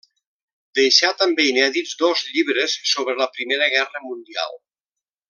Deixà 0.79 1.11
també 1.19 1.45
inèdits 1.49 1.93
dos 2.01 2.23
llibres 2.37 2.79
sobre 2.95 3.15
la 3.23 3.29
Primera 3.37 3.69
Guerra 3.75 4.03
Mundial. 4.11 4.59